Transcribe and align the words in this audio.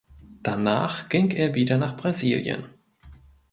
Danach 0.41 1.09
ging 1.09 1.29
er 1.29 1.53
wieder 1.53 1.77
nach 1.77 1.95
Brasilien. 1.95 2.63